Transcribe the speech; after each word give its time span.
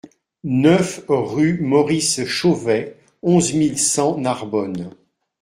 neuf 0.45 1.05
rue 1.09 1.59
Maurice 1.61 2.25
Chauvet, 2.25 2.97
onze 3.21 3.53
mille 3.53 3.77
cent 3.77 4.17
Narbonne 4.17 4.89